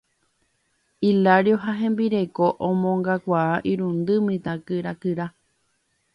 Hilario 1.07 1.55
ha 1.65 1.73
hembireko 1.81 2.47
omongakuaa 2.69 3.53
irundy 3.75 4.19
mitã 4.31 4.53
kyrakyra. 4.65 5.27